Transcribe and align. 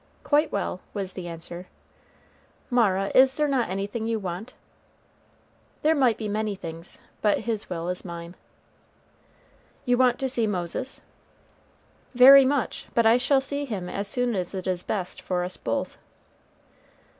"Quite 0.23 0.51
well," 0.51 0.79
was 0.95 1.13
the 1.13 1.27
answer. 1.27 1.67
"Mara, 2.71 3.11
is 3.13 3.37
not 3.37 3.49
there 3.51 3.61
anything 3.69 4.07
you 4.07 4.17
want?" 4.17 4.55
"There 5.83 5.93
might 5.93 6.17
be 6.17 6.27
many 6.27 6.55
things; 6.55 6.97
but 7.21 7.41
His 7.41 7.69
will 7.69 7.87
is 7.87 8.03
mine." 8.03 8.33
"You 9.85 9.99
want 9.99 10.17
to 10.17 10.27
see 10.27 10.47
Moses?" 10.47 11.01
"Very 12.15 12.45
much; 12.45 12.87
but 12.95 13.05
I 13.05 13.19
shall 13.19 13.41
see 13.41 13.63
him 13.65 13.89
as 13.89 14.07
soon 14.07 14.33
as 14.35 14.55
it 14.55 14.65
is 14.65 14.81
best 14.81 15.21
for 15.21 15.43
us 15.43 15.55
both." 15.55 15.99